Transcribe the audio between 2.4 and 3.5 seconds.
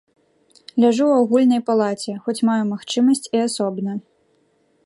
маю магчымасць і